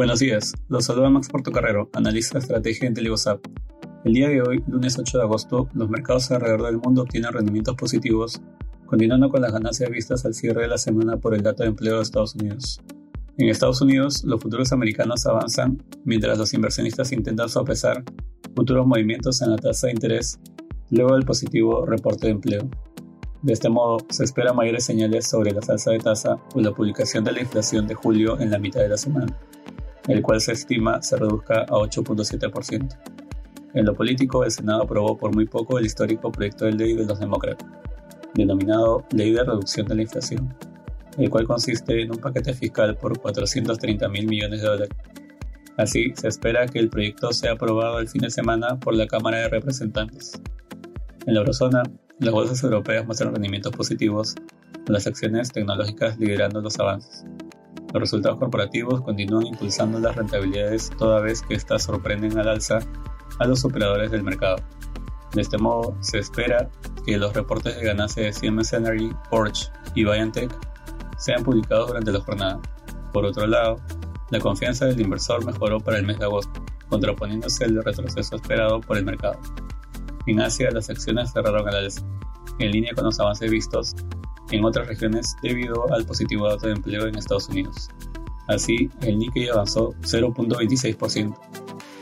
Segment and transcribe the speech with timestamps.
[0.00, 3.38] Buenos días, los saluda Max Portocarrero, analista de estrategia en Televosap.
[4.06, 7.76] El día de hoy, lunes 8 de agosto, los mercados alrededor del mundo obtienen rendimientos
[7.76, 8.40] positivos,
[8.86, 11.96] continuando con las ganancias vistas al cierre de la semana por el dato de empleo
[11.96, 12.80] de Estados Unidos.
[13.36, 18.02] En Estados Unidos, los futuros americanos avanzan mientras los inversionistas intentan sopesar
[18.56, 20.40] futuros movimientos en la tasa de interés
[20.88, 22.70] luego del positivo reporte de empleo.
[23.42, 27.22] De este modo, se esperan mayores señales sobre la salsa de tasa o la publicación
[27.22, 29.36] de la inflación de julio en la mitad de la semana
[30.10, 32.98] el cual se estima se reduzca a 8.7%.
[33.74, 37.06] En lo político, el Senado aprobó por muy poco el histórico proyecto de ley de
[37.06, 37.68] los demócratas,
[38.34, 40.52] denominado Ley de Reducción de la Inflación,
[41.16, 44.96] el cual consiste en un paquete fiscal por 430 mil millones de dólares.
[45.76, 49.38] Así, se espera que el proyecto sea aprobado el fin de semana por la Cámara
[49.38, 50.32] de Representantes.
[51.26, 51.84] En la eurozona,
[52.18, 54.34] las bolsas europeas muestran rendimientos positivos,
[54.84, 57.24] con las acciones tecnológicas liderando los avances.
[57.92, 62.78] Los resultados corporativos continúan impulsando las rentabilidades toda vez que éstas sorprenden al alza
[63.40, 64.56] a los operadores del mercado.
[65.32, 66.70] De este modo, se espera
[67.04, 70.50] que los reportes de ganancia de Siemens Energy, Porsche y BioNTech
[71.18, 72.60] sean publicados durante la jornada.
[73.12, 73.76] Por otro lado,
[74.30, 78.98] la confianza del inversor mejoró para el mes de agosto, contraponiéndose al retroceso esperado por
[78.98, 79.38] el mercado.
[80.26, 82.02] En Asia, las acciones cerraron al alza,
[82.60, 83.96] en línea con los avances vistos
[84.50, 87.88] en otras regiones debido al positivo dato de empleo en Estados Unidos.
[88.48, 91.36] Así, el Nikkei avanzó 0.26%,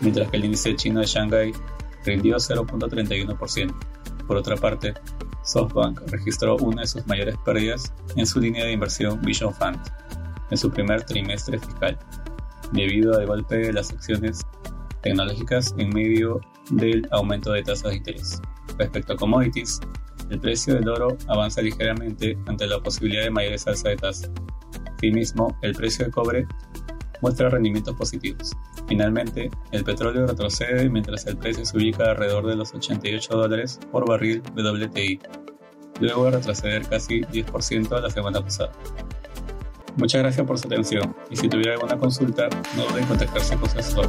[0.00, 1.52] mientras que el índice chino de Shanghai
[2.04, 3.74] rindió 0.31%.
[4.26, 4.94] Por otra parte,
[5.42, 9.80] SoftBank registró una de sus mayores pérdidas en su línea de inversión Vision Fund
[10.50, 11.98] en su primer trimestre fiscal,
[12.72, 14.40] debido al golpe de las acciones
[15.02, 16.40] tecnológicas en medio
[16.70, 18.40] del aumento de tasas de interés.
[18.78, 19.80] Respecto a commodities,
[20.30, 24.28] el precio del oro avanza ligeramente ante la posibilidad de mayores alza de tasa.
[24.96, 26.46] Asimismo, el precio del cobre
[27.20, 28.52] muestra rendimientos positivos.
[28.86, 34.08] Finalmente, el petróleo retrocede mientras el precio se ubica alrededor de los 88 dólares por
[34.08, 35.20] barril WTI,
[36.00, 38.72] luego de retroceder casi 10% la semana pasada.
[39.96, 43.68] Muchas gracias por su atención y si tuviera alguna consulta, no duden en contactarse con
[43.68, 44.08] su asesor.